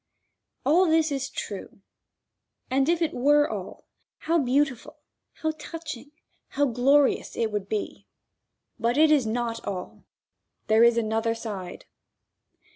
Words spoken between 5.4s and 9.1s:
how touching, how glorious it would be. But